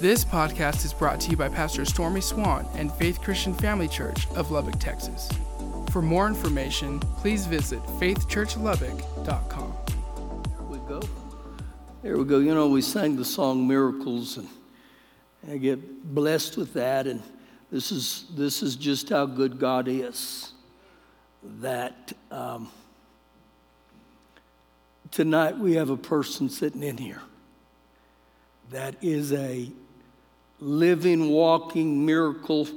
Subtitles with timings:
[0.00, 4.26] This podcast is brought to you by Pastor Stormy Swan and Faith Christian Family Church
[4.30, 5.28] of Lubbock, Texas.
[5.90, 9.74] For more information, please visit faithchurchlubbock.com.
[10.56, 11.02] There we go.
[12.02, 12.38] There we go.
[12.38, 14.48] You know, we sang the song Miracles, and
[15.46, 17.06] I get blessed with that.
[17.06, 17.22] And
[17.70, 20.54] this is, this is just how good God is.
[21.60, 22.70] That um,
[25.10, 27.20] tonight we have a person sitting in here
[28.70, 29.70] that is a
[30.60, 32.68] living, walking miracle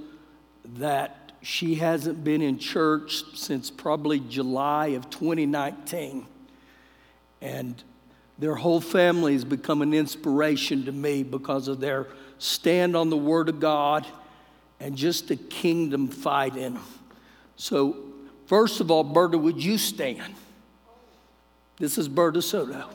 [0.75, 6.25] that she hasn't been in church since probably July of 2019.
[7.41, 7.83] And
[8.39, 12.07] their whole family has become an inspiration to me because of their
[12.37, 14.07] stand on the Word of God
[14.79, 16.83] and just a kingdom fight in them.
[17.55, 17.97] So,
[18.47, 20.33] first of all, Berta, would you stand?
[21.77, 22.89] This is Berta Soto.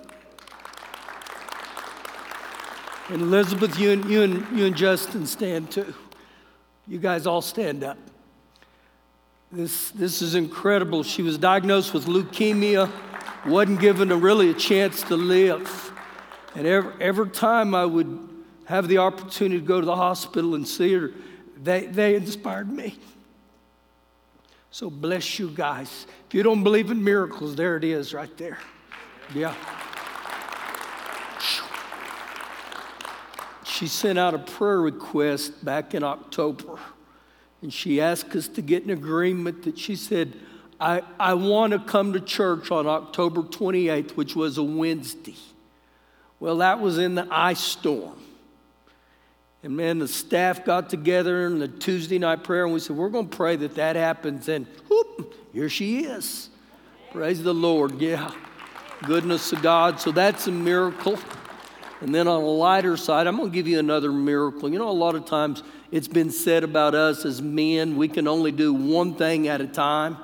[3.08, 5.94] And Elizabeth, you and, you, and, you and Justin stand too.
[6.86, 7.98] You guys all stand up.
[9.50, 11.02] This, this is incredible.
[11.02, 12.90] She was diagnosed with leukemia,
[13.46, 15.92] wasn't given a, really a chance to live.
[16.54, 18.28] And every, every time I would
[18.66, 21.12] have the opportunity to go to the hospital and see her,
[21.62, 22.98] they, they inspired me.
[24.70, 26.06] So bless you guys.
[26.28, 28.58] If you don't believe in miracles, there it is right there.
[29.34, 29.54] Yeah.
[33.78, 36.80] She sent out a prayer request back in October.
[37.62, 40.34] And she asked us to get an agreement that she said,
[40.80, 45.36] I, I want to come to church on October 28th, which was a Wednesday.
[46.40, 48.20] Well, that was in the ice storm.
[49.62, 53.10] And man, the staff got together in the Tuesday night prayer and we said, We're
[53.10, 54.48] going to pray that that happens.
[54.48, 56.50] And whoop, here she is.
[57.12, 58.00] Praise the Lord.
[58.00, 58.32] Yeah.
[59.04, 60.00] Goodness of God.
[60.00, 61.16] So that's a miracle.
[62.00, 64.70] And then on a lighter side, I'm going to give you another miracle.
[64.70, 68.28] You know, a lot of times it's been said about us as men, we can
[68.28, 70.16] only do one thing at a time.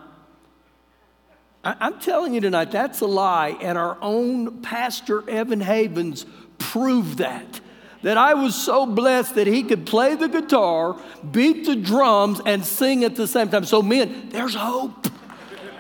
[1.65, 3.57] I'm telling you tonight, that's a lie.
[3.61, 6.27] And our own pastor, Evan Havens,
[6.59, 7.61] proved that.
[8.03, 11.01] That I was so blessed that he could play the guitar,
[11.33, 13.65] beat the drums, and sing at the same time.
[13.65, 15.09] So, men, there's hope.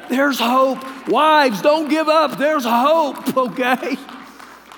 [0.08, 1.08] There's hope.
[1.08, 2.38] Wives, don't give up.
[2.38, 3.98] There's hope, okay?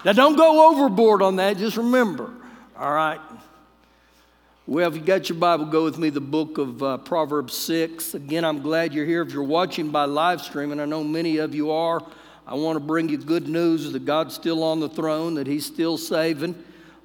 [0.06, 1.56] Now, don't go overboard on that.
[1.56, 2.32] Just remember,
[2.78, 3.18] all right?
[4.64, 8.14] Well, if you got your Bible, go with me the book of uh, Proverbs 6.
[8.14, 9.22] Again, I'm glad you're here.
[9.22, 12.00] If you're watching by live stream, and I know many of you are,
[12.46, 15.66] I want to bring you good news that God's still on the throne, that He's
[15.66, 16.54] still saving.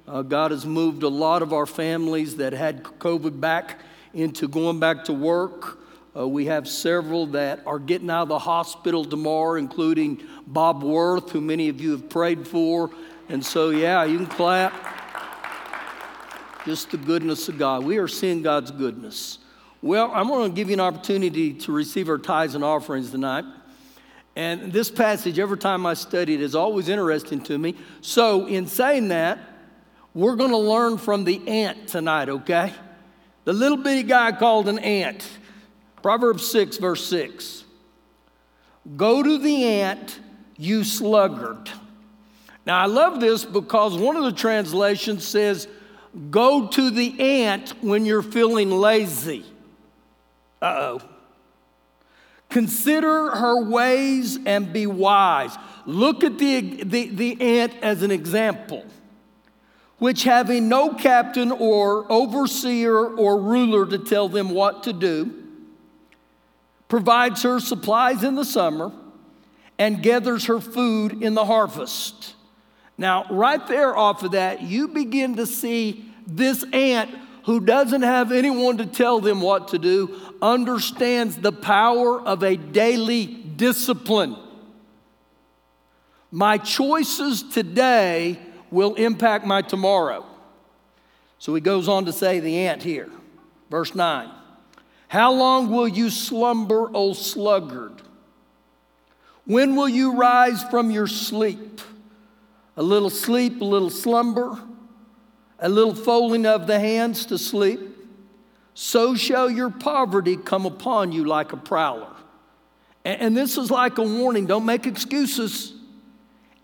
[0.06, 3.80] Uh, God has moved a lot of our families that had COVID back
[4.14, 5.81] into going back to work.
[6.14, 11.30] Uh, we have several that are getting out of the hospital tomorrow, including Bob Worth,
[11.30, 12.90] who many of you have prayed for.
[13.30, 14.74] And so, yeah, you can clap.
[16.66, 17.84] Just the goodness of God.
[17.84, 19.38] We are seeing God's goodness.
[19.80, 23.44] Well, I'm going to give you an opportunity to receive our tithes and offerings tonight.
[24.36, 27.74] And this passage, every time I study it, is always interesting to me.
[28.02, 29.38] So, in saying that,
[30.14, 32.72] we're going to learn from the ant tonight, okay?
[33.44, 35.26] The little bitty guy called an ant.
[36.02, 37.64] Proverbs 6, verse 6.
[38.96, 40.18] Go to the ant,
[40.56, 41.70] you sluggard.
[42.66, 45.68] Now, I love this because one of the translations says,
[46.30, 49.44] Go to the ant when you're feeling lazy.
[50.60, 51.02] Uh oh.
[52.50, 55.56] Consider her ways and be wise.
[55.86, 58.84] Look at the, the, the ant as an example,
[59.98, 65.41] which having no captain or overseer or ruler to tell them what to do,
[66.92, 68.92] provides her supplies in the summer,
[69.78, 72.34] and gathers her food in the harvest.
[72.98, 77.08] Now, right there off of that, you begin to see this ant
[77.46, 82.58] who doesn't have anyone to tell them what to do understands the power of a
[82.58, 84.36] daily discipline.
[86.30, 88.38] My choices today
[88.70, 90.26] will impact my tomorrow.
[91.38, 93.08] So he goes on to say the ant here,
[93.70, 94.41] verse 9.
[95.12, 98.00] How long will you slumber, O sluggard?
[99.44, 101.82] When will you rise from your sleep?
[102.78, 104.58] A little sleep, a little slumber,
[105.58, 107.80] a little folding of the hands to sleep.
[108.72, 112.16] So shall your poverty come upon you like a prowler.
[113.04, 115.74] And this is like a warning don't make excuses.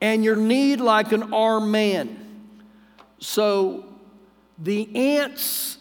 [0.01, 2.49] And your need like an armed man.
[3.19, 3.85] So
[4.57, 5.77] the ants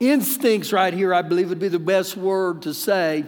[0.00, 3.24] Instincts, right here, I believe would be the best word to say.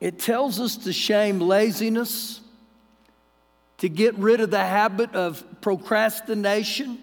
[0.00, 2.40] It tells us to shame laziness,
[3.78, 6.98] to get rid of the habit of procrastination,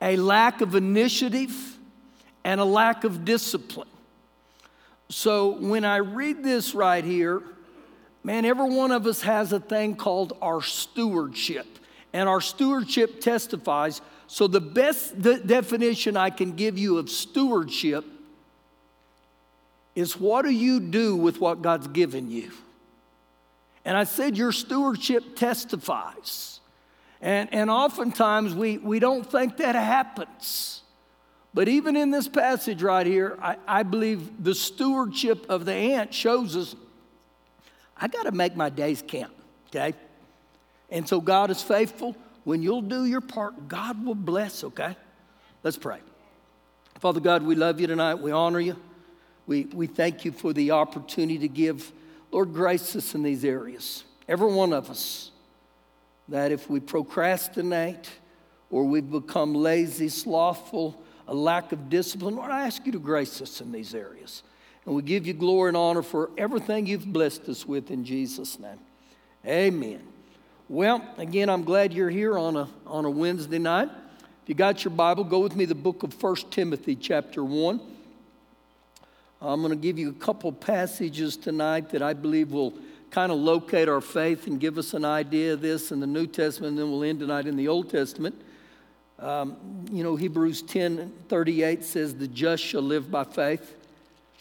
[0.00, 1.78] a lack of initiative,
[2.44, 3.88] and a lack of discipline.
[5.08, 7.42] So when I read this right here,
[8.24, 11.66] man, every one of us has a thing called our stewardship.
[12.12, 14.00] And our stewardship testifies.
[14.32, 18.02] So the best de- definition I can give you of stewardship
[19.94, 22.50] is what do you do with what God's given you?
[23.84, 26.60] And I said your stewardship testifies.
[27.20, 30.80] And, and oftentimes we, we don't think that happens.
[31.52, 36.14] But even in this passage right here, I, I believe the stewardship of the ant
[36.14, 36.74] shows us
[37.98, 39.34] I got to make my days count,
[39.68, 39.92] okay?
[40.88, 42.16] And so God is faithful.
[42.44, 44.96] When you'll do your part, God will bless, okay?
[45.62, 45.98] Let's pray.
[46.98, 48.16] Father God, we love you tonight.
[48.16, 48.76] We honor you.
[49.46, 51.92] We, we thank you for the opportunity to give,
[52.30, 54.04] Lord, grace us in these areas.
[54.28, 55.30] Every one of us,
[56.28, 58.08] that if we procrastinate
[58.70, 62.36] or we've become lazy, slothful, a lack of discipline.
[62.36, 64.42] Lord, I ask you to grace us in these areas.
[64.84, 68.58] And we give you glory and honor for everything you've blessed us with in Jesus'
[68.58, 68.80] name.
[69.46, 70.11] Amen.
[70.72, 73.90] Well, again, I'm glad you're here on a, on a Wednesday night.
[74.42, 77.78] If you got your Bible, go with me the book of 1 Timothy, chapter 1.
[79.42, 82.72] I'm going to give you a couple passages tonight that I believe will
[83.10, 86.26] kind of locate our faith and give us an idea of this in the New
[86.26, 88.34] Testament, and then we'll end tonight in the Old Testament.
[89.18, 89.58] Um,
[89.92, 93.74] you know, Hebrews 10 38 says, The just shall live by faith.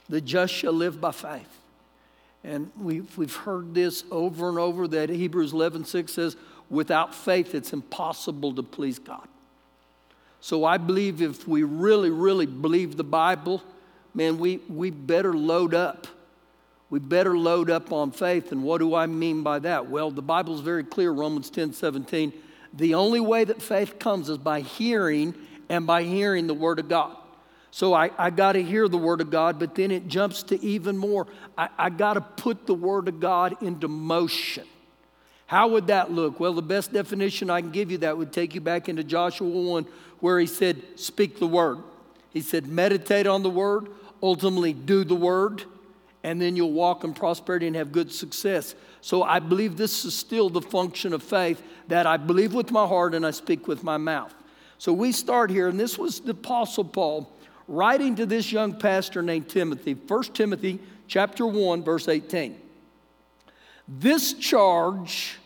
[0.07, 1.60] The just shall live by faith.
[2.43, 6.35] And we've, we've heard this over and over that Hebrews 11 6 says,
[6.69, 9.27] Without faith, it's impossible to please God.
[10.39, 13.61] So I believe if we really, really believe the Bible,
[14.13, 16.07] man, we, we better load up.
[16.89, 18.51] We better load up on faith.
[18.51, 19.89] And what do I mean by that?
[19.89, 22.33] Well, the Bible's very clear, Romans 10 17.
[22.73, 25.35] The only way that faith comes is by hearing
[25.69, 27.15] and by hearing the Word of God.
[27.71, 30.61] So I, I got to hear the Word of God, but then it jumps to
[30.63, 31.25] even more.
[31.57, 34.65] I, I got to put the Word of God into motion.
[35.47, 36.39] How would that look?
[36.39, 39.47] Well, the best definition I can give you that would take you back into Joshua
[39.47, 39.85] 1,
[40.19, 41.79] where he said, Speak the Word.
[42.31, 43.87] He said, Meditate on the Word,
[44.21, 45.63] ultimately do the Word,
[46.23, 48.75] and then you'll walk in prosperity and have good success.
[48.99, 52.85] So I believe this is still the function of faith that I believe with my
[52.85, 54.33] heart and I speak with my mouth.
[54.77, 57.31] So we start here, and this was the Apostle Paul
[57.71, 62.59] writing to this young pastor named Timothy, 1 Timothy chapter 1, verse 18.
[63.87, 65.37] This charge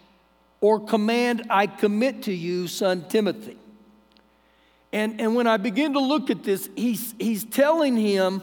[0.60, 3.58] or command I commit to you, son Timothy.
[4.92, 8.42] And, and when I begin to look at this, he's, he's telling him,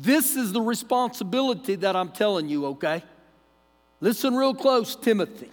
[0.00, 3.02] This is the responsibility that I'm telling you, okay?
[4.00, 5.50] Listen real close, Timothy.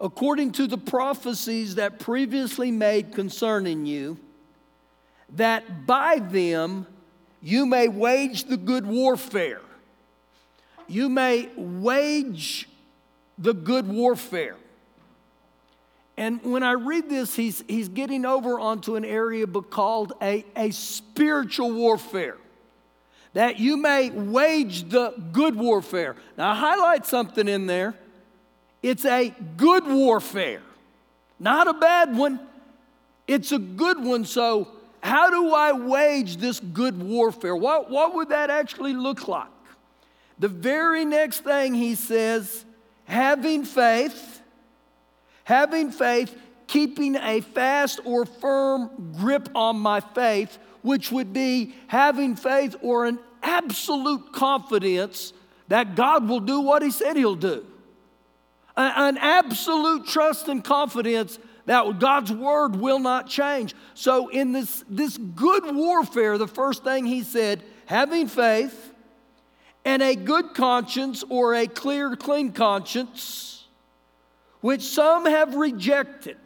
[0.00, 4.18] According to the prophecies that previously made concerning you,
[5.36, 6.86] that by them
[7.42, 9.60] you may wage the good warfare.
[10.86, 12.68] You may wage
[13.36, 14.56] the good warfare.
[16.16, 20.70] And when I read this, he's, he's getting over onto an area called a, a
[20.72, 22.36] spiritual warfare
[23.34, 26.16] that you may wage the good warfare.
[26.36, 27.94] Now, highlight something in there.
[28.82, 30.62] It's a good warfare,
[31.38, 32.40] not a bad one.
[33.28, 34.24] It's a good one.
[34.24, 34.68] So,
[35.02, 37.56] how do I wage this good warfare?
[37.56, 39.48] What, what would that actually look like?
[40.38, 42.64] The very next thing he says,
[43.04, 44.40] having faith,
[45.44, 46.34] having faith,
[46.66, 53.06] keeping a fast or firm grip on my faith which would be having faith or
[53.06, 55.32] an absolute confidence
[55.68, 57.66] that God will do what He said He'll do.
[58.76, 61.38] An absolute trust and confidence
[61.68, 63.74] that God's word will not change.
[63.92, 68.90] So, in this, this good warfare, the first thing He said, having faith
[69.84, 73.66] and a good conscience or a clear, clean conscience,
[74.62, 76.38] which some have rejected.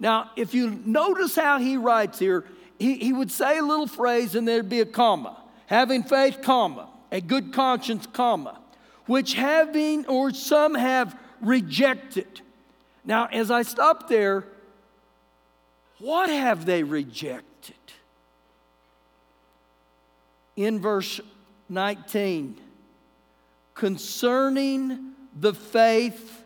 [0.00, 2.44] Now, if you notice how he writes here,
[2.76, 5.40] he, he would say a little phrase and there'd be a comma.
[5.66, 6.88] Having faith, comma.
[7.12, 8.58] A good conscience, comma.
[9.06, 12.40] Which having or some have rejected.
[13.04, 14.44] Now, as I stop there,
[15.98, 17.74] what have they rejected?
[20.56, 21.20] In verse
[21.68, 22.56] 19,
[23.74, 26.44] concerning the faith,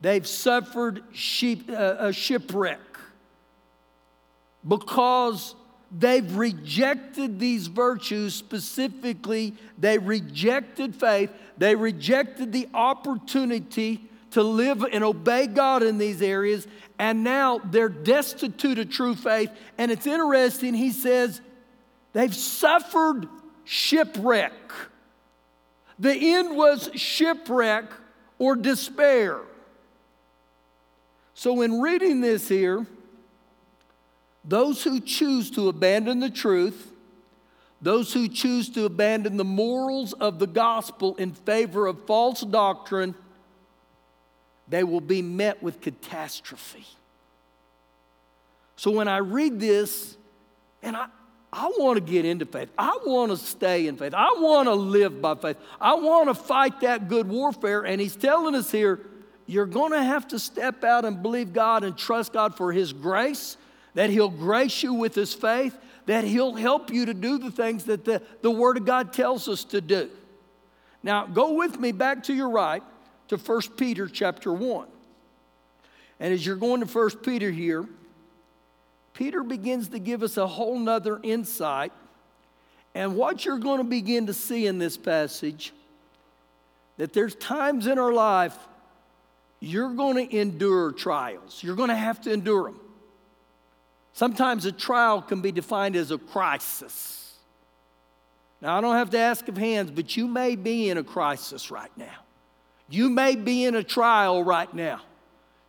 [0.00, 2.80] they've suffered sheep, uh, a shipwreck
[4.66, 5.54] because
[5.90, 14.00] they've rejected these virtues specifically they rejected faith they rejected the opportunity
[14.32, 16.66] to live and obey God in these areas,
[16.98, 19.50] and now they're destitute of true faith.
[19.78, 21.40] And it's interesting, he says,
[22.12, 23.28] they've suffered
[23.64, 24.52] shipwreck.
[25.98, 27.84] The end was shipwreck
[28.38, 29.40] or despair.
[31.34, 32.86] So, in reading this here,
[34.44, 36.92] those who choose to abandon the truth,
[37.80, 43.14] those who choose to abandon the morals of the gospel in favor of false doctrine,
[44.72, 46.86] they will be met with catastrophe.
[48.76, 50.16] So when I read this,
[50.82, 51.06] and I,
[51.52, 52.70] I want to get into faith.
[52.78, 54.14] I want to stay in faith.
[54.14, 55.58] I want to live by faith.
[55.78, 57.82] I want to fight that good warfare.
[57.82, 59.00] And he's telling us here,
[59.46, 62.94] you're going to have to step out and believe God and trust God for his
[62.94, 63.58] grace,
[63.92, 65.76] that he'll grace you with his faith,
[66.06, 69.48] that he'll help you to do the things that the, the Word of God tells
[69.48, 70.08] us to do.
[71.02, 72.82] Now, go with me back to your right
[73.32, 74.86] to 1 Peter chapter 1.
[76.20, 77.86] And as you're going to 1 Peter here,
[79.14, 81.92] Peter begins to give us a whole nother insight.
[82.94, 85.72] And what you're going to begin to see in this passage,
[86.98, 88.56] that there's times in our life
[89.60, 91.62] you're going to endure trials.
[91.62, 92.80] You're going to have to endure them.
[94.12, 97.34] Sometimes a trial can be defined as a crisis.
[98.60, 101.70] Now, I don't have to ask of hands, but you may be in a crisis
[101.70, 102.21] right now.
[102.92, 105.00] You may be in a trial right now.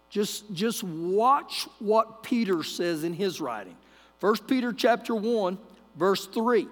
[0.09, 3.77] Just, just watch what Peter says in his writing.
[4.19, 5.57] 1 Peter chapter 1,
[5.95, 6.67] verse 3.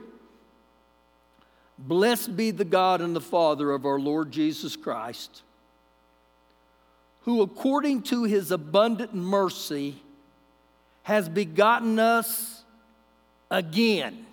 [1.78, 5.42] Blessed be the God and the Father of our Lord Jesus Christ,
[7.22, 9.96] who according to his abundant mercy
[11.04, 12.62] has begotten us
[13.50, 14.26] again.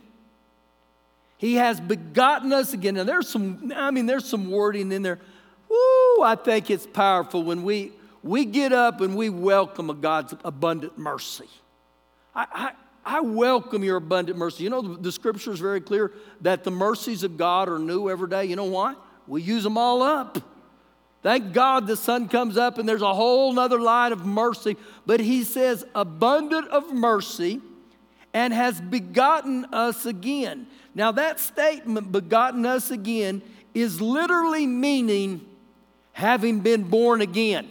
[1.36, 2.94] He has begotten us again.
[2.96, 5.20] Now there's some, I mean, there's some wording in there.
[5.68, 10.34] Woo, I think it's powerful when we we get up and we welcome a God's
[10.44, 11.48] abundant mercy.
[12.34, 12.72] I, I,
[13.04, 14.64] I welcome your abundant mercy.
[14.64, 18.10] You know, the, the scripture is very clear that the mercies of God are new
[18.10, 18.44] every day.
[18.44, 18.94] You know why?
[19.26, 20.38] We use them all up.
[21.22, 24.76] Thank God the sun comes up and there's a whole nother line of mercy.
[25.06, 27.60] But he says, abundant of mercy
[28.34, 30.66] and has begotten us again.
[30.94, 33.42] Now, that statement, begotten us again,
[33.74, 35.47] is literally meaning
[36.18, 37.68] having been born again.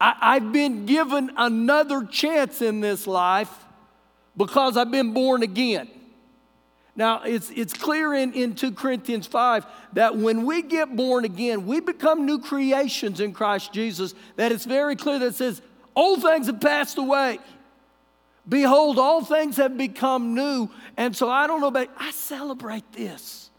[0.00, 3.52] I, have been given another chance in this life
[4.36, 5.88] because I've been born again.
[6.96, 11.66] Now, it's, it's clear in, in 2 Corinthians 5 that when we get born again,
[11.66, 14.12] we become new creations in Christ Jesus.
[14.34, 15.62] That it's very clear that says,
[15.94, 17.38] Old things have passed away.
[18.48, 20.68] Behold, all things have become new.
[20.96, 23.50] And so I don't know about, I celebrate this.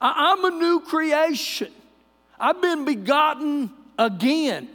[0.00, 1.72] I, I'm a new creation.
[2.38, 4.68] I've been begotten again.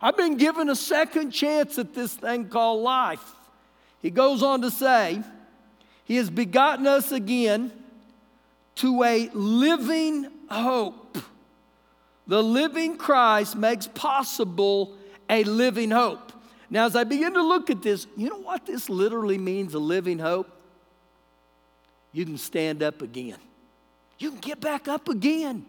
[0.00, 3.24] I've been given a second chance at this thing called life.
[4.02, 5.22] He goes on to say,
[6.04, 7.72] He has begotten us again
[8.76, 11.18] to a living hope.
[12.26, 14.94] The living Christ makes possible
[15.28, 16.32] a living hope.
[16.70, 19.78] Now, as I begin to look at this, you know what this literally means a
[19.78, 20.50] living hope?
[22.12, 23.38] You can stand up again.
[24.18, 25.66] You can get back up again.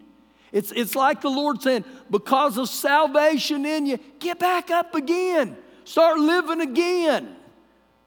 [0.56, 5.58] It's, it's like the Lord saying, because of salvation in you, get back up again.
[5.84, 7.36] Start living again.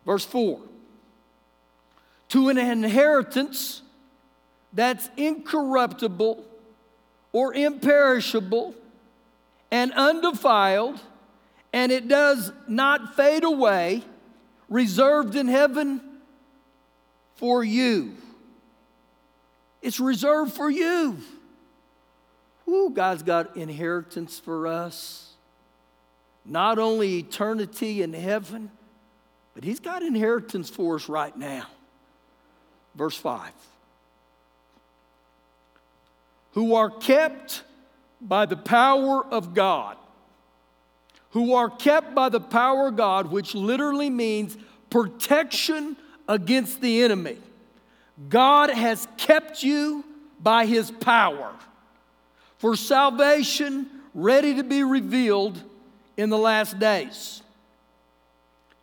[0.07, 0.59] Verse 4
[2.31, 3.83] To an inheritance
[4.73, 6.43] that's incorruptible
[7.33, 8.75] or imperishable
[9.71, 10.99] and undefiled,
[11.75, 14.03] and it does not fade away,
[14.71, 16.01] reserved in heaven
[17.35, 18.15] for you.
[19.83, 21.19] It's reserved for you.
[22.69, 25.33] Ooh, God's got inheritance for us.
[26.45, 28.71] Not only eternity in heaven,
[29.55, 31.67] but He's got inheritance for us right now.
[32.95, 33.51] Verse 5
[36.53, 37.63] Who are kept
[38.21, 39.97] by the power of God.
[41.31, 44.57] Who are kept by the power of God, which literally means
[44.91, 45.97] protection
[46.27, 47.39] against the enemy.
[48.29, 50.05] God has kept you
[50.41, 51.55] by His power
[52.59, 55.63] for salvation ready to be revealed
[56.17, 57.43] in the last days.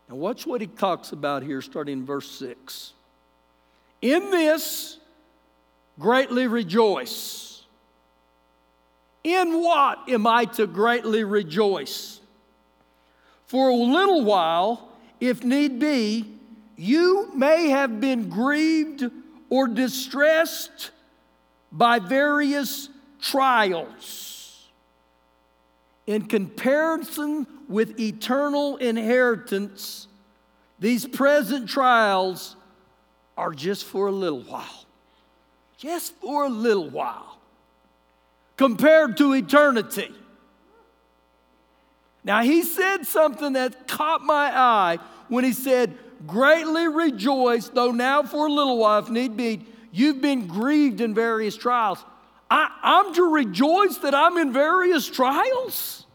[0.10, 2.94] Now, watch what he talks about here, starting in verse 6.
[4.02, 4.98] In this,
[6.00, 7.64] greatly rejoice.
[9.24, 12.22] In what am I to greatly rejoice?
[13.48, 14.90] For a little while,
[15.20, 16.26] if need be,
[16.78, 19.10] you may have been grieved
[19.50, 20.92] or distressed
[21.72, 22.90] by various
[23.26, 24.70] trials.
[26.06, 30.08] in comparison with eternal inheritance,
[30.80, 32.56] these present trials
[33.36, 34.86] are just for a little while.
[35.78, 37.40] Just for a little while.
[38.56, 40.14] Compared to eternity.
[42.24, 48.22] Now, he said something that caught my eye when he said, Greatly rejoice, though now
[48.22, 52.04] for a little while, if need be, you've been grieved in various trials.
[52.50, 56.06] I, I'm to rejoice that I'm in various trials.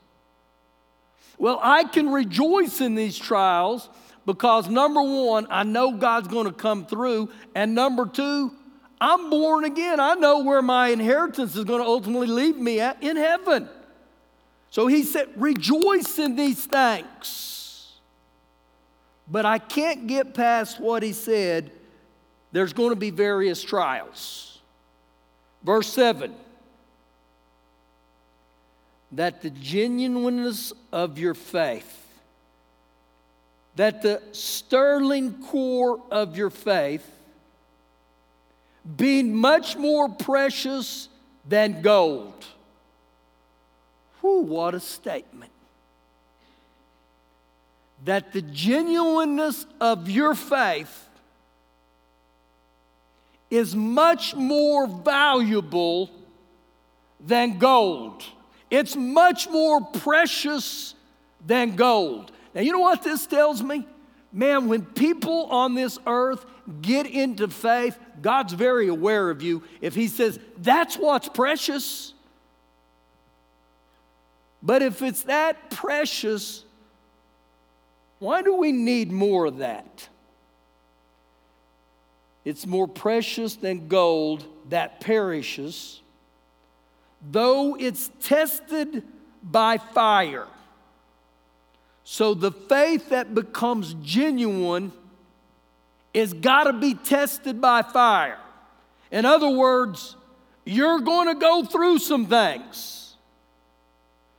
[1.38, 3.88] Well, I can rejoice in these trials
[4.26, 7.30] because number one, I know God's going to come through.
[7.54, 8.52] And number two,
[9.00, 9.98] I'm born again.
[9.98, 13.68] I know where my inheritance is going to ultimately leave me at in heaven.
[14.68, 17.98] So he said, Rejoice in these things.
[19.26, 21.70] But I can't get past what he said.
[22.52, 24.49] There's going to be various trials.
[25.62, 26.34] Verse 7
[29.12, 32.06] that the genuineness of your faith,
[33.74, 37.04] that the sterling core of your faith,
[38.96, 41.08] being much more precious
[41.48, 42.46] than gold
[44.20, 45.52] Whew, what a statement.
[48.04, 51.08] That the genuineness of your faith
[53.50, 56.10] is much more valuable
[57.18, 58.24] than gold.
[58.70, 60.94] It's much more precious
[61.44, 62.30] than gold.
[62.54, 63.86] Now, you know what this tells me?
[64.32, 66.46] Man, when people on this earth
[66.80, 69.62] get into faith, God's very aware of you.
[69.80, 72.14] If He says, that's what's precious,
[74.62, 76.64] but if it's that precious,
[78.18, 80.08] why do we need more of that?
[82.44, 86.00] It's more precious than gold that perishes,
[87.30, 89.02] though it's tested
[89.42, 90.46] by fire.
[92.04, 94.92] So the faith that becomes genuine
[96.12, 98.38] is got to be tested by fire.
[99.10, 100.16] In other words,
[100.64, 103.16] you're going to go through some things.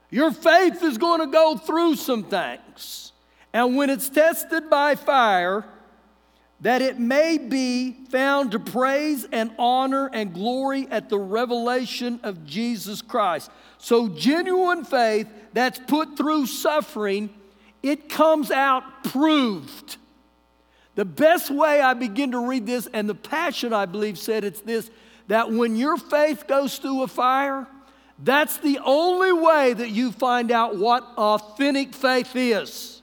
[0.09, 3.13] Your faith is going to go through some things.
[3.53, 5.65] And when it's tested by fire,
[6.61, 12.45] that it may be found to praise and honor and glory at the revelation of
[12.45, 13.49] Jesus Christ.
[13.79, 17.31] So, genuine faith that's put through suffering,
[17.81, 19.97] it comes out proved.
[20.93, 24.61] The best way I begin to read this, and the passion I believe said it's
[24.61, 24.89] this
[25.27, 27.65] that when your faith goes through a fire,
[28.19, 33.01] that's the only way that you find out what authentic faith is.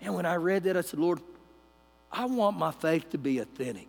[0.00, 1.20] And when I read that, I said, Lord,
[2.14, 3.88] I want my faith to be authentic.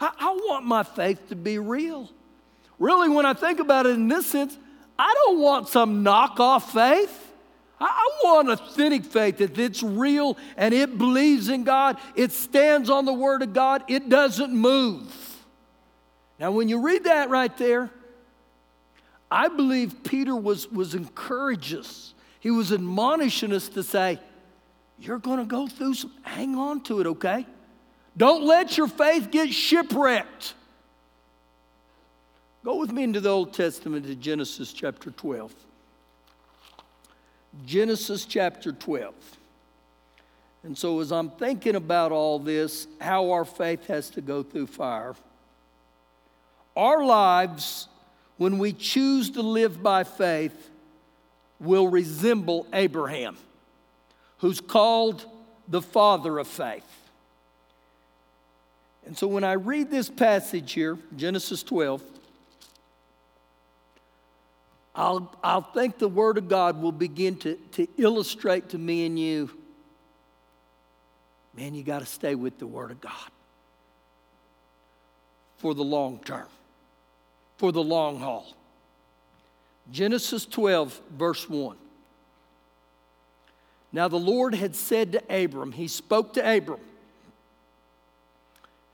[0.00, 2.08] I, I want my faith to be real.
[2.78, 4.56] Really, when I think about it in this sense,
[4.98, 7.32] I don't want some knockoff faith.
[7.78, 11.98] I want authentic faith that it's real and it believes in God.
[12.14, 13.84] It stands on the Word of God.
[13.88, 15.14] It doesn't move.
[16.38, 17.90] Now, when you read that right there,
[19.30, 22.14] I believe Peter was, was encouraging us.
[22.40, 24.18] He was admonishing us to say,
[25.00, 27.46] You're going to go through some, hang on to it, okay?
[28.16, 30.54] Don't let your faith get shipwrecked.
[32.64, 35.54] Go with me into the Old Testament to Genesis chapter 12.
[37.64, 39.14] Genesis chapter 12.
[40.62, 44.66] And so, as I'm thinking about all this, how our faith has to go through
[44.66, 45.14] fire,
[46.76, 47.88] our lives
[48.36, 50.70] when we choose to live by faith,
[51.60, 53.36] will resemble Abraham,
[54.40, 55.24] who's called
[55.68, 56.84] the father of faith.
[59.06, 62.02] And so when I read this passage here, Genesis 12,
[64.94, 69.18] I'll, I'll think the Word of God will begin to, to illustrate to me and
[69.18, 69.50] you
[71.56, 73.30] man, you got to stay with the Word of God
[75.58, 76.46] for the long term
[77.60, 78.56] for the long haul.
[79.92, 81.76] Genesis 12, verse 1.
[83.92, 86.80] Now the Lord had said to Abram, He spoke to Abram,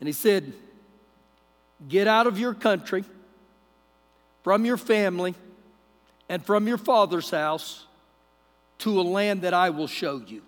[0.01, 0.53] and He said,
[1.89, 3.05] Get out of your country,
[4.43, 5.35] from your family,
[6.29, 7.85] and from your father's house
[8.79, 10.43] to a land that I will show you.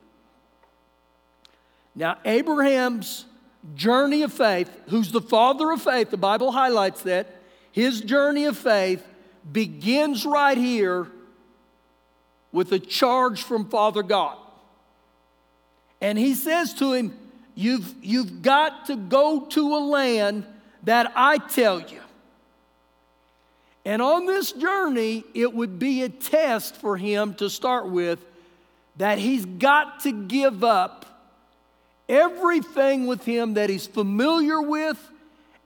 [1.94, 3.26] Now, Abraham's
[3.74, 7.26] journey of faith, who's the father of faith, the Bible highlights that,
[7.72, 9.06] his journey of faith
[9.50, 11.08] begins right here
[12.59, 14.37] with a charge from Father God.
[16.01, 17.16] And he says to him,
[17.55, 20.44] You've, you've got to go to a land
[20.83, 22.01] that I tell you.
[23.85, 28.25] And on this journey, it would be a test for him to start with
[28.97, 31.07] that he's got to give up
[32.09, 34.99] everything with him that he's familiar with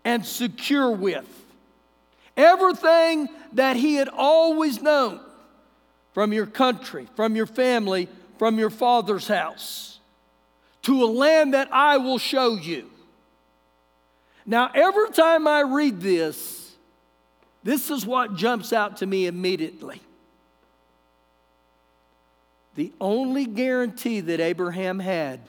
[0.04, 1.26] and secure with.
[2.36, 5.20] Everything that he had always known
[6.12, 9.98] from your country, from your family, from your father's house,
[10.82, 12.90] to a land that I will show you.
[14.44, 16.72] Now, every time I read this,
[17.62, 20.00] this is what jumps out to me immediately.
[22.74, 25.40] The only guarantee that Abraham had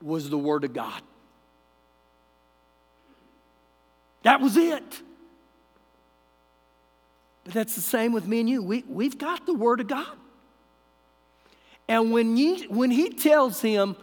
[0.00, 1.02] was the Word of God.
[4.22, 5.02] That was it.
[7.44, 8.62] But that's the same with me and you.
[8.62, 10.16] We, we've got the Word of God.
[11.88, 13.96] And when, you, when He tells him,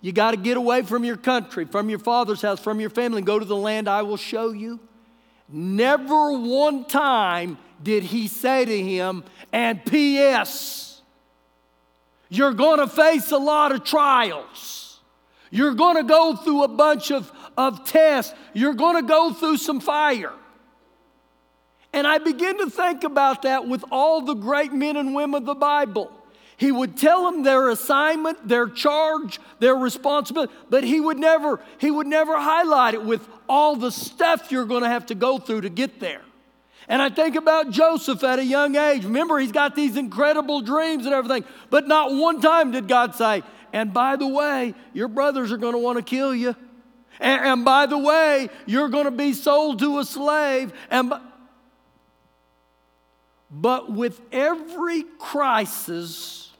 [0.00, 3.18] you got to get away from your country, from your father's house, from your family,
[3.18, 4.78] and go to the land I will show you,
[5.48, 11.02] never one time did He say to him, and P.S.,
[12.28, 15.00] you're going to face a lot of trials.
[15.50, 18.34] You're going to go through a bunch of, of tests.
[18.54, 20.32] You're going to go through some fire.
[21.94, 25.46] And I begin to think about that with all the great men and women of
[25.46, 26.10] the Bible.
[26.56, 31.92] He would tell them their assignment, their charge, their responsibility, but he would never, he
[31.92, 35.60] would never highlight it with all the stuff you're going to have to go through
[35.60, 36.22] to get there.
[36.88, 39.04] And I think about Joseph at a young age.
[39.04, 43.44] Remember, he's got these incredible dreams and everything, but not one time did God say,
[43.72, 46.56] and by the way, your brothers are going to want to kill you.
[47.20, 50.72] And, and by the way, you're going to be sold to a slave.
[50.90, 51.12] And
[53.50, 56.50] but with every crisis,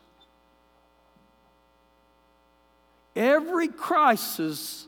[3.16, 4.86] every crisis,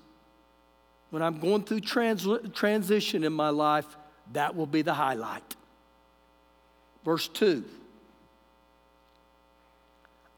[1.10, 3.86] when I'm going through trans- transition in my life,
[4.32, 5.56] that will be the highlight.
[7.04, 7.64] Verse 2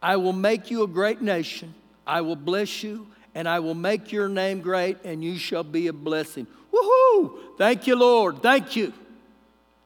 [0.01, 1.75] I will make you a great nation,
[2.07, 5.89] I will bless you, and I will make your name great, and you shall be
[5.89, 6.47] a blessing.
[6.73, 7.39] Woohoo!
[7.57, 8.43] Thank you, Lord.
[8.43, 8.93] Thank you.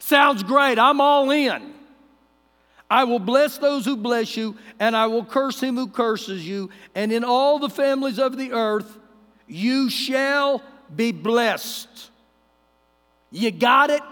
[0.02, 0.80] Sounds great.
[0.80, 1.74] I'm all in.
[2.90, 6.70] I will bless those who bless you, and I will curse him who curses you.
[6.96, 8.98] And in all the families of the earth,
[9.46, 10.60] you shall
[10.94, 12.10] be blessed.
[13.30, 14.02] You got it?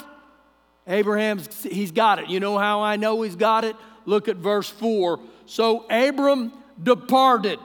[0.87, 2.29] Abraham's, he's got it.
[2.29, 3.75] You know how I know he's got it?
[4.07, 5.19] Look at verse 4.
[5.47, 7.59] So Abram departed.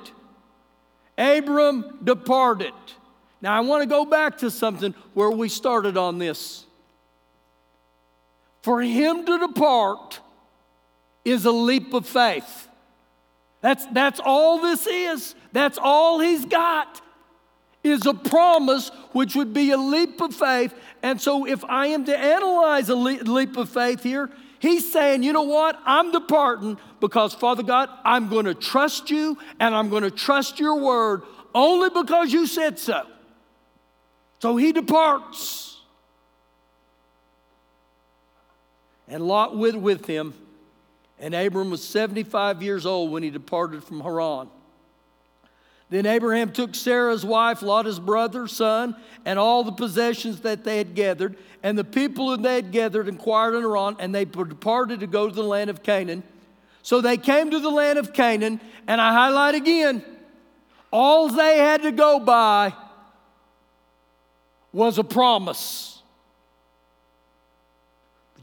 [1.16, 2.74] Abram departed.
[3.40, 6.65] Now I want to go back to something where we started on this.
[8.66, 10.20] For him to depart
[11.24, 12.68] is a leap of faith.
[13.62, 15.36] That's, that's all this is.
[15.52, 17.00] That's all he's got
[17.84, 20.74] is a promise which would be a leap of faith.
[21.04, 25.32] And so, if I am to analyze a leap of faith here, he's saying, you
[25.32, 25.80] know what?
[25.86, 30.60] I'm departing because, Father God, I'm going to trust you and I'm going to trust
[30.60, 31.22] your word
[31.54, 33.06] only because you said so.
[34.40, 35.75] So he departs.
[39.08, 40.34] And Lot with, with him.
[41.20, 44.50] And Abram was 75 years old when he departed from Haran.
[45.90, 50.78] Then Abraham took Sarah's wife, Lot his brother, son, and all the possessions that they
[50.78, 55.00] had gathered, and the people that they had gathered inquired in Haran, and they departed
[55.02, 56.24] to go to the land of Canaan.
[56.82, 60.04] So they came to the land of Canaan, and I highlight again,
[60.92, 62.74] all they had to go by
[64.72, 65.95] was a promise.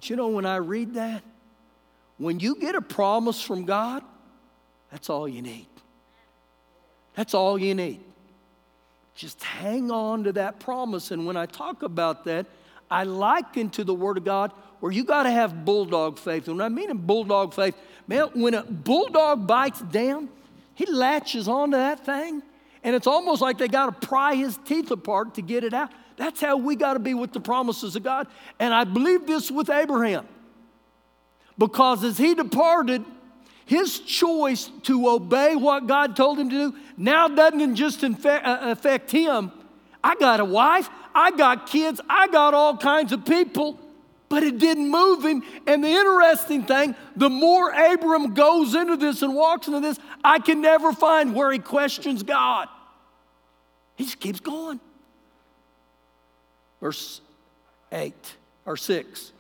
[0.03, 1.23] But you know, when I read that,
[2.19, 4.03] when you get a promise from God,
[4.91, 5.69] that's all you need.
[7.15, 8.01] That's all you need.
[9.15, 11.13] Just hang on to that promise.
[11.13, 12.47] And when I talk about that,
[12.91, 16.49] I liken to the Word of God where you got to have bulldog faith.
[16.49, 17.77] And when I mean in bulldog faith,
[18.09, 20.29] man, when a bulldog bites down,
[20.75, 22.43] he latches onto that thing.
[22.83, 25.93] And it's almost like they got to pry his teeth apart to get it out.
[26.23, 28.29] That's how we got to be with the promises of God.
[28.61, 30.25] And I believe this with Abraham.
[31.59, 33.05] Because as he departed,
[33.67, 39.11] his choice to obey what God told him to do now doesn't just uh, affect
[39.11, 39.51] him.
[40.05, 43.81] I got a wife, I got kids, I got all kinds of people,
[44.29, 45.43] but it didn't move him.
[45.67, 50.39] And the interesting thing, the more Abram goes into this and walks into this, I
[50.39, 52.69] can never find where he questions God.
[53.97, 54.79] He just keeps going
[56.83, 57.21] verse
[57.93, 58.13] 8
[58.67, 59.33] or 6.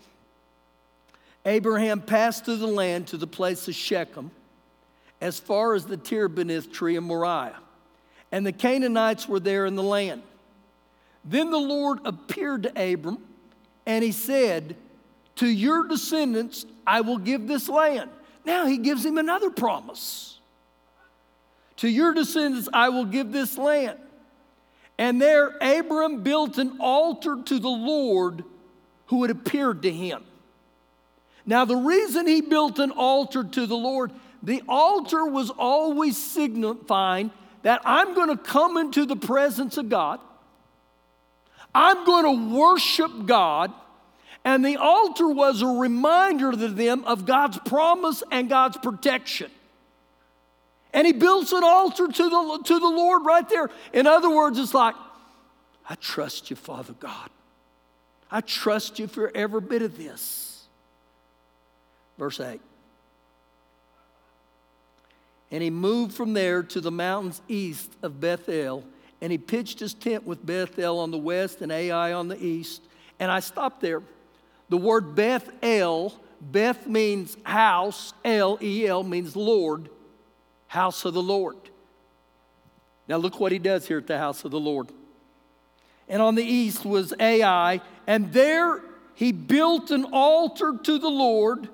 [1.45, 4.31] Abraham passed through the land to the place of Shechem,
[5.21, 7.59] as far as the terebinth tree of Moriah.
[8.31, 10.23] And the Canaanites were there in the land.
[11.25, 13.19] Then the Lord appeared to Abram,
[13.87, 14.77] and he said,
[15.37, 18.11] To your descendants I will give this land.
[18.45, 20.39] Now he gives him another promise.
[21.79, 23.99] To your descendants I will give this land.
[24.99, 28.45] And there Abram built an altar to the Lord
[29.07, 30.25] who had appeared to him.
[31.45, 37.31] Now, the reason he built an altar to the Lord, the altar was always signifying
[37.63, 40.21] that I'm going to come into the presence of God.
[41.75, 43.73] I'm going to worship God.
[44.45, 49.51] And the altar was a reminder to them of God's promise and God's protection.
[50.93, 53.71] And he builds an altar to the, to the Lord right there.
[53.93, 54.95] In other words, it's like,
[55.89, 57.31] I trust you, Father God.
[58.31, 60.65] I trust you for every bit of this.
[62.19, 62.61] Verse 8.
[65.51, 68.85] And he moved from there to the mountains east of Bethel,
[69.21, 72.83] and he pitched his tent with Bethel on the west and Ai on the east.
[73.19, 74.03] And I stopped there.
[74.69, 79.91] The word Bethel, Beth means house, L E L means Lord
[80.73, 81.59] house of the Lord.
[83.07, 84.89] Now, look what he does here at the house of the Lord.
[86.09, 88.81] And on the east was Ai, and there
[89.15, 91.69] he built an altar to the Lord,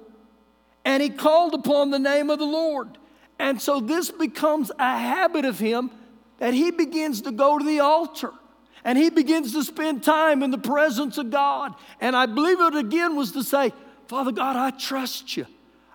[0.84, 2.98] and he called upon the name of the Lord.
[3.38, 5.92] And so this becomes a habit of him
[6.38, 8.32] that he begins to go to the altar
[8.84, 11.74] and he begins to spend time in the presence of God.
[12.00, 13.72] And I believe it again was to say,
[14.08, 15.46] Father God, I trust you,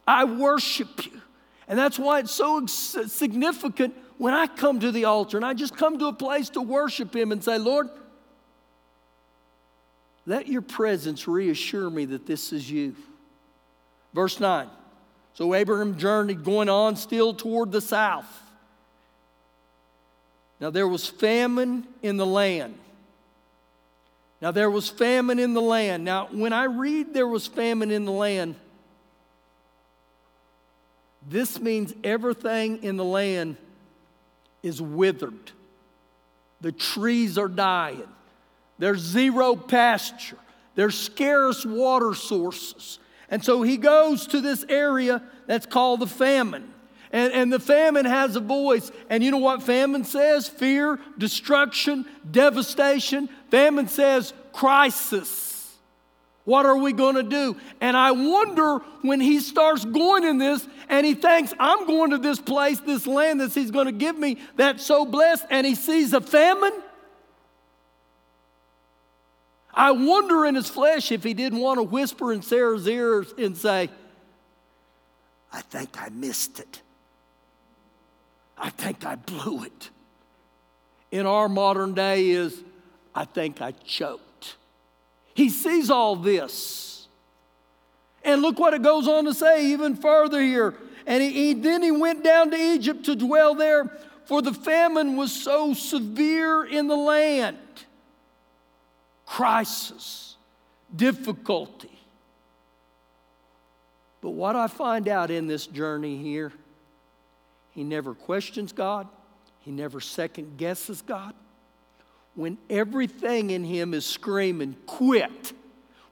[0.07, 1.22] I worship you.
[1.67, 5.77] And that's why it's so significant when I come to the altar and I just
[5.77, 7.89] come to a place to worship Him and say, Lord,
[10.25, 12.95] let your presence reassure me that this is you.
[14.13, 14.69] Verse 9.
[15.33, 18.27] So Abraham journeyed going on still toward the south.
[20.59, 22.77] Now there was famine in the land.
[24.41, 26.03] Now there was famine in the land.
[26.03, 28.55] Now, when I read there was famine in the land,
[31.29, 33.57] this means everything in the land
[34.61, 35.51] is withered.
[36.61, 38.07] The trees are dying.
[38.79, 40.37] There's zero pasture.
[40.75, 42.99] There's scarce water sources.
[43.29, 46.71] And so he goes to this area that's called the famine.
[47.11, 48.91] And, and the famine has a voice.
[49.09, 50.47] And you know what famine says?
[50.47, 53.29] Fear, destruction, devastation.
[53.51, 55.75] Famine says crisis.
[56.45, 57.55] What are we going to do?
[57.79, 62.19] And I wonder when he starts going in this and he thinks, I'm going to
[62.19, 65.73] this place, this land that he's going to give me that's so blessed, and he
[65.73, 66.71] sees a famine.
[69.73, 73.57] I wonder in his flesh if he didn't want to whisper in Sarah's ears and
[73.57, 73.89] say,
[75.51, 76.83] I think I missed it.
[78.55, 79.89] I think I blew it.
[81.09, 82.61] In our modern day, is
[83.15, 84.57] I think I choked.
[85.33, 86.92] He sees all this.
[88.23, 90.75] And look what it goes on to say even further here.
[91.05, 93.91] And he, he, then he went down to Egypt to dwell there,
[94.25, 97.57] for the famine was so severe in the land.
[99.25, 100.35] Crisis,
[100.95, 101.89] difficulty.
[104.21, 106.53] But what I find out in this journey here,
[107.71, 109.07] he never questions God,
[109.59, 111.33] he never second guesses God
[112.35, 115.53] when everything in him is screaming, quit.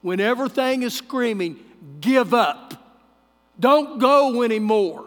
[0.02, 1.58] When everything is screaming,
[2.00, 2.74] give up.
[3.58, 5.06] Don't go anymore.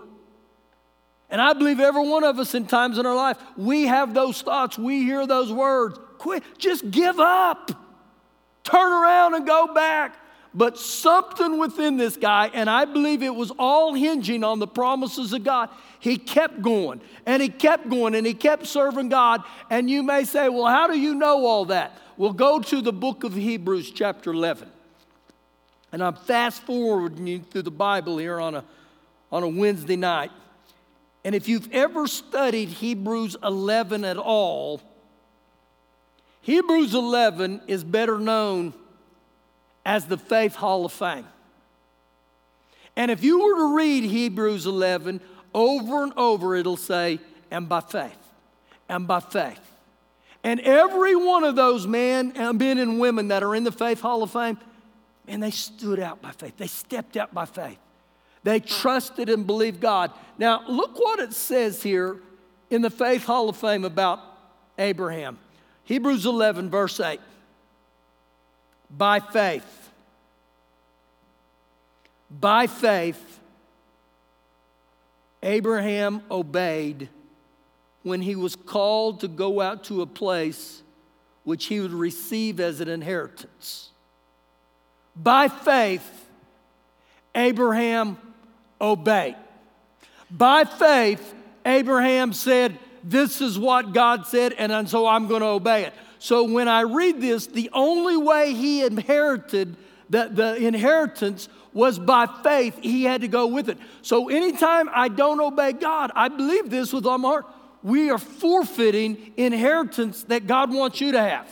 [1.30, 4.42] And I believe every one of us in times in our life, we have those
[4.42, 6.00] thoughts, we hear those words.
[6.18, 7.72] Quit, just give up.
[8.64, 10.16] Turn around and go back.
[10.54, 15.34] But something within this guy, and I believe it was all hinging on the promises
[15.34, 19.44] of God, he kept going and he kept going and he kept serving God.
[19.70, 21.98] And you may say, well, how do you know all that?
[22.16, 24.70] Well, go to the book of Hebrews, chapter 11.
[25.96, 28.66] And I'm fast forwarding you through the Bible here on a,
[29.32, 30.30] on a Wednesday night.
[31.24, 34.82] And if you've ever studied Hebrews 11 at all,
[36.42, 38.74] Hebrews 11 is better known
[39.86, 41.26] as the Faith Hall of Fame.
[42.98, 45.22] And if you were to read Hebrews 11
[45.54, 48.20] over and over, it'll say, and by faith,
[48.90, 49.62] and by faith.
[50.44, 54.02] And every one of those men and men and women that are in the Faith
[54.02, 54.58] Hall of Fame,
[55.28, 56.58] man, they stood out by faith.
[56.58, 57.80] They stepped out by faith.
[58.44, 60.12] They trusted and believed God.
[60.38, 62.18] Now, look what it says here
[62.70, 64.20] in the Faith Hall of Fame about
[64.78, 65.40] Abraham.
[65.84, 67.20] Hebrews 11, verse 8
[68.90, 69.92] by faith.
[72.30, 73.40] By faith,
[75.44, 77.10] Abraham obeyed
[78.04, 80.82] when he was called to go out to a place
[81.44, 83.92] which he would receive as an inheritance.
[85.16, 86.28] By faith,
[87.34, 88.18] Abraham
[88.80, 89.36] obeyed.
[90.30, 91.34] By faith,
[91.66, 95.94] Abraham said, This is what God said, and so I'm going to obey it.
[96.20, 99.76] So when I read this, the only way he inherited
[100.10, 102.78] the, the inheritance was by faith.
[102.82, 103.78] He had to go with it.
[104.02, 107.46] So anytime I don't obey God, I believe this with all my heart,
[107.84, 111.48] we are forfeiting inheritance that God wants you to have.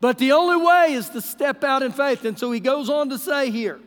[0.00, 2.24] But the only way is to step out in faith.
[2.24, 3.80] And so he goes on to say here,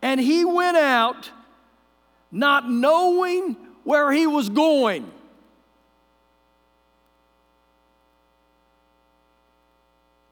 [0.00, 1.30] and he went out
[2.30, 5.10] not knowing where he was going.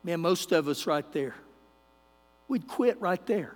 [0.03, 1.35] Man, most of us right there,
[2.49, 3.55] we'd quit right there.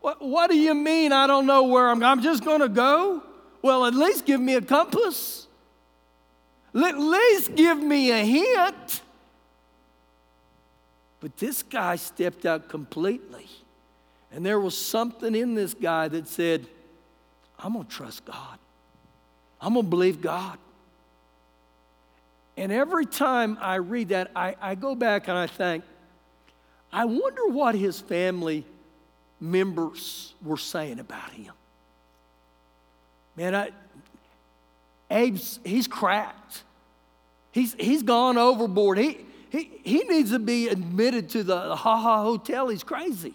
[0.00, 3.22] What, what do you mean I don't know where I'm I'm just going to go?
[3.62, 5.48] Well, at least give me a compass.
[6.72, 9.02] At least give me a hint.
[11.26, 13.48] But this guy stepped out completely.
[14.30, 16.64] And there was something in this guy that said,
[17.58, 18.60] I'm going to trust God.
[19.60, 20.56] I'm going to believe God.
[22.56, 25.82] And every time I read that, I, I go back and I think,
[26.92, 28.64] I wonder what his family
[29.40, 31.52] members were saying about him.
[33.34, 33.70] Man, I,
[35.10, 36.62] Abe's, he's cracked.
[37.50, 38.98] He's, he's gone overboard.
[38.98, 42.68] He, he, he needs to be admitted to the, Ha Ha Hotel.
[42.68, 43.34] He's crazy.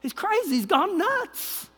[0.00, 0.56] He's crazy.
[0.56, 1.68] He's gone nuts.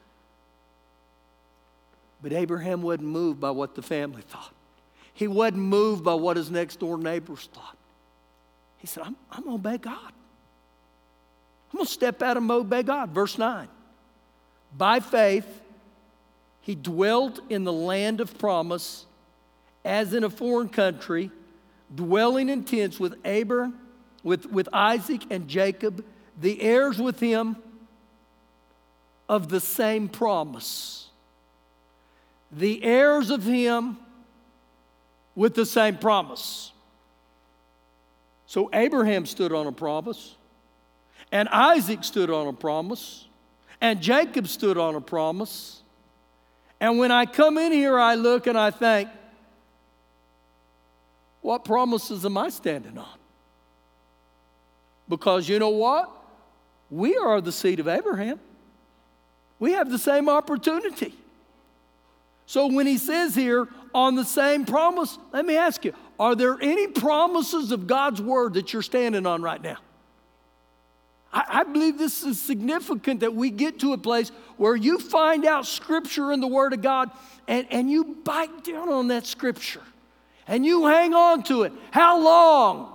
[2.22, 4.52] But Abraham wasn't moved by what the family thought.
[5.12, 7.76] He wasn't moved by what his next door neighbors thought.
[8.78, 10.12] He said, I'm, I'm going to obey God.
[11.72, 13.10] I'm going to step out and obey God.
[13.10, 13.68] Verse 9.
[14.76, 15.46] By faith,
[16.60, 19.06] he dwelt in the land of promise
[19.84, 21.30] as in a foreign country,
[21.94, 23.78] dwelling in tents with Abraham,
[24.22, 26.04] with, with Isaac and Jacob,
[26.40, 27.56] the heirs with him
[29.28, 31.02] of the same promise
[32.52, 33.96] the heirs of him
[35.34, 36.72] with the same promise.
[38.46, 40.36] So Abraham stood on a promise,
[41.32, 43.26] and Isaac stood on a promise,
[43.80, 45.82] and Jacob stood on a promise.
[46.78, 49.08] And when I come in here, I look and I think,
[51.42, 53.18] what promises am I standing on?
[55.08, 56.10] Because you know what?
[56.90, 58.40] We are the seed of Abraham.
[59.58, 61.14] We have the same opportunity.
[62.46, 66.56] So when he says here, on the same promise, let me ask you, are there
[66.60, 69.76] any promises of God's word that you're standing on right now?
[71.34, 75.66] I, believe this is significant that we get to a place where you find out
[75.66, 77.10] scripture in the word of God
[77.48, 79.80] and, and you bite down on that scripture
[80.52, 81.72] and you hang on to it.
[81.92, 82.94] How long?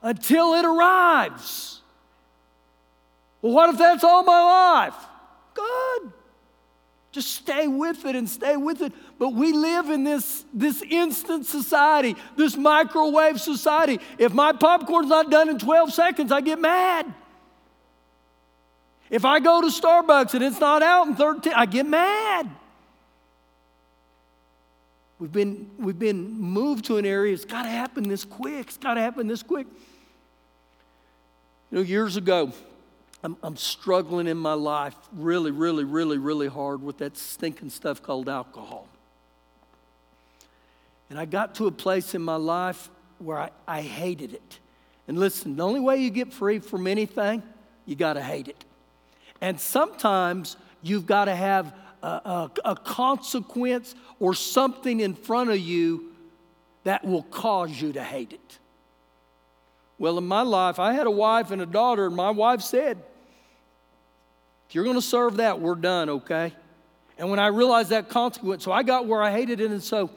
[0.00, 1.82] Until it arrives.
[3.42, 4.94] Well, what if that's all my life?
[5.52, 6.12] Good.
[7.12, 8.94] Just stay with it and stay with it.
[9.18, 14.00] But we live in this, this instant society, this microwave society.
[14.16, 17.12] If my popcorn's not done in 12 seconds, I get mad.
[19.10, 22.50] If I go to Starbucks and it's not out in 13, I get mad.
[25.18, 28.66] We've been, we've been moved to an area, it's got to happen this quick.
[28.66, 29.66] It's got to happen this quick.
[31.70, 32.52] You know, years ago,
[33.22, 38.02] I'm, I'm struggling in my life really, really, really, really hard with that stinking stuff
[38.02, 38.86] called alcohol.
[41.08, 44.58] And I got to a place in my life where I, I hated it.
[45.08, 47.42] And listen, the only way you get free from anything,
[47.86, 48.64] you got to hate it.
[49.40, 51.72] And sometimes you've got to have
[52.06, 56.12] a, a, consequence or something in front of you
[56.84, 58.58] that will cause you to hate it.
[59.98, 62.98] Well, in my life, I had a wife and a daughter, and my wife said,
[64.68, 66.52] if you're going to serve that, we're done, okay?
[67.18, 70.10] And when I realized that consequence, so I got where I hated it, and so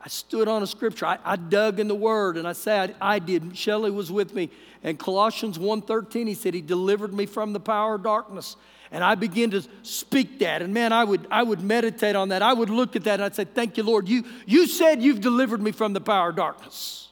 [0.00, 1.06] I stood on a scripture.
[1.06, 3.56] I, I dug in the word, and I said I, I did.
[3.56, 4.50] Shelley was with me.
[4.82, 8.56] And Colossians 1.13, he said, He delivered me from the power of darkness.
[8.92, 10.60] And I begin to speak that.
[10.60, 12.42] And man, I would, I would meditate on that.
[12.42, 14.06] I would look at that and I'd say, Thank you, Lord.
[14.06, 17.08] You, you said you've delivered me from the power of darkness.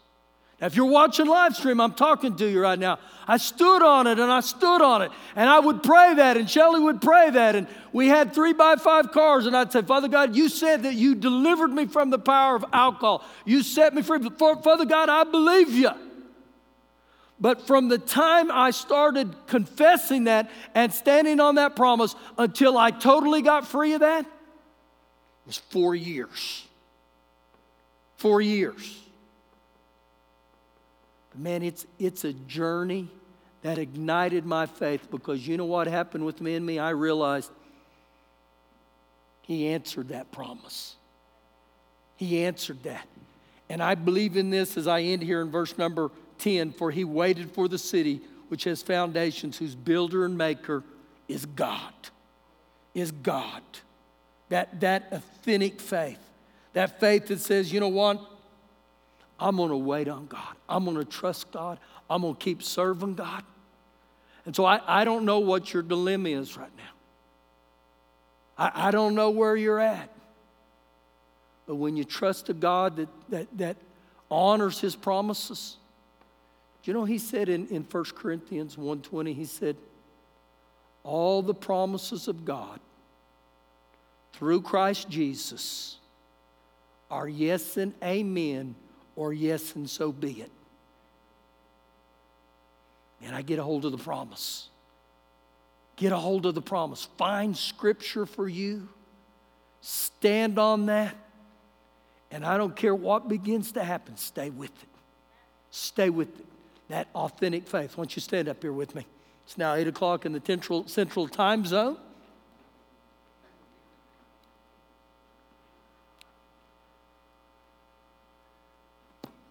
[0.60, 2.98] Now, if you're watching live stream, I'm talking to you right now.
[3.26, 5.10] I stood on it and I stood on it.
[5.34, 7.56] And I would pray that, and Shelly would pray that.
[7.56, 10.94] And we had three by five cars, and I'd say, Father God, you said that
[10.94, 13.24] you delivered me from the power of alcohol.
[13.46, 14.18] You set me free.
[14.38, 15.90] Father God, I believe you.
[17.40, 22.90] But from the time I started confessing that and standing on that promise until I
[22.90, 24.26] totally got free of that,
[25.46, 26.66] was four years.
[28.18, 28.98] Four years.
[31.30, 33.08] But man, it's, it's a journey
[33.62, 36.78] that ignited my faith because you know what happened with me and me?
[36.78, 37.50] I realized
[39.42, 40.96] He answered that promise.
[42.16, 43.06] He answered that.
[43.70, 46.10] And I believe in this as I end here in verse number
[46.40, 50.82] 10 for he waited for the city which has foundations, whose builder and maker
[51.28, 51.92] is God.
[52.94, 53.62] Is God.
[54.48, 56.18] That, that authentic faith.
[56.72, 58.20] That faith that says, you know what?
[59.38, 60.56] I'm going to wait on God.
[60.68, 61.78] I'm going to trust God.
[62.10, 63.44] I'm going to keep serving God.
[64.44, 66.82] And so I, I don't know what your dilemma is right now.
[68.58, 70.10] I, I don't know where you're at.
[71.66, 73.76] But when you trust a God that, that, that
[74.28, 75.76] honors his promises,
[76.84, 79.76] you know he said in, in 1 Corinthians 1.20, he said,
[81.02, 82.80] all the promises of God
[84.32, 85.96] through Christ Jesus
[87.10, 88.74] are yes and amen
[89.16, 90.50] or yes and so be it.
[93.22, 94.68] And I get a hold of the promise.
[95.96, 97.08] Get a hold of the promise.
[97.18, 98.88] Find scripture for you.
[99.82, 101.14] Stand on that.
[102.30, 104.88] And I don't care what begins to happen, stay with it.
[105.70, 106.46] Stay with it.
[106.90, 107.96] That authentic faith.
[107.96, 109.06] Why don't you stand up here with me?
[109.46, 111.96] It's now 8 o'clock in the central, central time zone.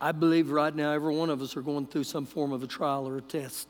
[0.01, 2.67] I believe right now every one of us are going through some form of a
[2.67, 3.69] trial or a test.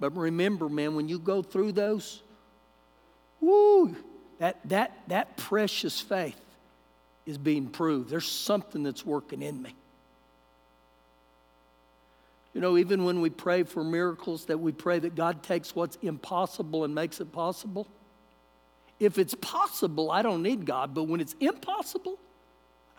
[0.00, 2.22] But remember, man, when you go through those,
[3.40, 3.96] woo,
[4.38, 6.40] that, that, that precious faith
[7.24, 8.10] is being proved.
[8.10, 9.74] There's something that's working in me.
[12.54, 15.96] You know, even when we pray for miracles, that we pray that God takes what's
[16.02, 17.86] impossible and makes it possible.
[19.00, 22.18] If it's possible, I don't need God, but when it's impossible,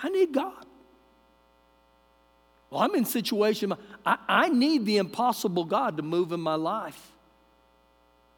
[0.02, 0.66] I need God.
[2.70, 3.74] Well, I'm in a situation,
[4.04, 7.12] I, I need the impossible God to move in my life.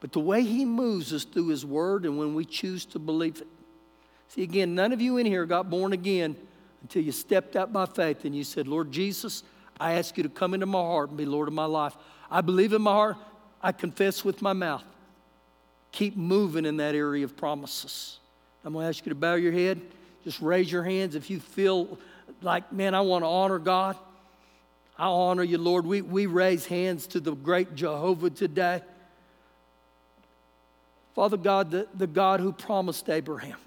[0.02, 3.40] But the way He moves is through His Word and when we choose to believe
[3.40, 3.48] it.
[4.28, 6.36] See, again, none of you in here got born again
[6.82, 9.44] until you stepped out by faith and you said, Lord Jesus,
[9.80, 11.96] I ask you to come into my heart and be Lord of my life.
[12.32, 13.18] I believe in my heart,
[13.62, 14.84] I confess with my mouth.
[15.92, 18.20] Keep moving in that area of promises.
[18.64, 19.80] I'm going to ask you to bow your head.
[20.24, 21.98] Just raise your hands if you feel
[22.42, 23.96] like, man, I want to honor God.
[24.98, 25.86] I honor you, Lord.
[25.86, 28.82] We, we raise hands to the great Jehovah today.
[31.14, 33.58] Father God, the, the God who promised Abraham,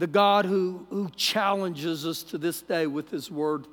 [0.00, 3.66] the God who, who challenges us to this day with his word.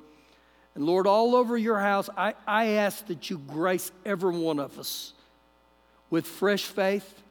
[0.74, 4.78] And Lord, all over your house, I, I ask that you grace every one of
[4.78, 5.14] us
[6.10, 7.22] with fresh faith,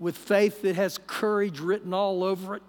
[0.00, 2.64] with faith that has courage written all over it.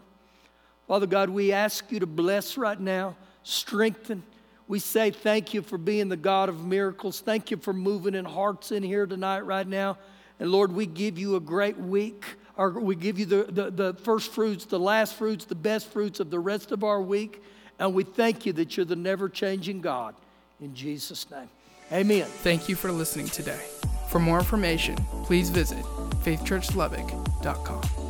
[0.88, 4.22] Father God, we ask you to bless right now, strengthen.
[4.68, 7.20] We say thank you for being the God of miracles.
[7.20, 9.98] Thank you for moving in hearts in here tonight, right now.
[10.40, 12.26] And Lord, we give you a great week.
[12.58, 16.20] Or we give you the, the, the first fruits, the last fruits, the best fruits
[16.20, 17.44] of the rest of our week.
[17.80, 20.16] And we thank you that you're the never changing God.
[20.60, 21.50] In Jesus' name.
[21.92, 22.26] Amen.
[22.26, 23.62] Thank you for listening today.
[24.10, 25.84] For more information, please visit
[26.24, 28.07] faithchurchlubbock.com.